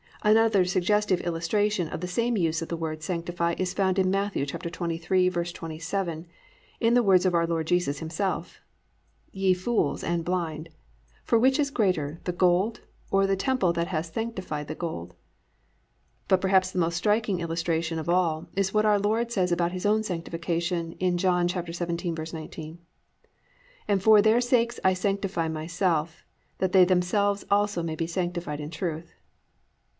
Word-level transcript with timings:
Another 0.23 0.65
suggestive 0.65 1.21
illustration 1.21 1.87
of 1.87 2.01
the 2.01 2.07
same 2.07 2.37
use 2.37 2.61
of 2.61 2.69
the 2.69 2.77
word 2.77 3.01
Sanctify 3.01 3.53
is 3.59 3.73
found 3.73 3.97
in 3.99 4.09
Matt. 4.11 4.33
23:27, 4.33 6.25
in 6.79 6.93
the 6.93 7.03
words 7.03 7.25
of 7.25 7.33
our 7.33 7.47
Lord 7.47 7.65
Jesus 7.67 7.99
Himself: 7.99 8.61
+"Ye 9.31 9.53
fools 9.55 10.03
and 10.03 10.23
blind; 10.25 10.69
for 11.23 11.39
which 11.39 11.59
is 11.59 11.69
greater, 11.71 12.19
the 12.23 12.31
gold, 12.31 12.81
or 13.11 13.25
the 13.25 13.35
temple 13.35 13.73
that 13.73 13.87
hath 13.87 14.13
sanctified 14.13 14.67
the 14.67 14.75
gold?"+ 14.75 15.15
But 16.27 16.41
perhaps 16.41 16.71
the 16.71 16.79
most 16.79 16.97
striking 16.97 17.39
illustration 17.39 17.97
of 17.97 18.09
all 18.09 18.47
is 18.55 18.69
in 18.69 18.73
what 18.73 18.85
our 18.85 18.99
Lord 18.99 19.31
says 19.31 19.51
about 19.51 19.71
His 19.71 19.85
own 19.87 20.01
sanctification 20.03 20.93
in 20.93 21.17
John 21.17 21.47
17:19, 21.47 22.77
+"And 23.87 24.01
for 24.03 24.21
their 24.21 24.41
sakes 24.41 24.79
I 24.83 24.93
sanctify 24.93 25.47
myself, 25.47 26.23
that 26.59 26.71
they 26.73 26.85
themselves 26.85 27.43
also 27.51 27.81
may 27.83 27.95
be 27.95 28.07
sanctified 28.07 28.59
in 28.59 28.69
truth." 28.71 29.13